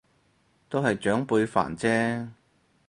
[0.67, 2.29] 都係長輩煩啫